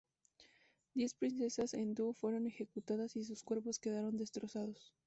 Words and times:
Diez 0.95 1.13
princesas 1.13 1.75
en 1.75 1.93
Du 1.93 2.13
fueron 2.15 2.47
ejecutadas 2.47 3.15
y 3.15 3.23
sus 3.23 3.43
cuerpos 3.43 3.77
quedaron 3.77 4.17
destrozados. 4.17 4.95